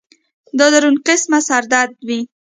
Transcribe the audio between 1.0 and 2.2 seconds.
قسم سر درد وي